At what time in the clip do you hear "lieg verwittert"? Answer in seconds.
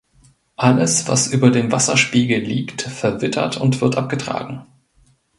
2.41-3.57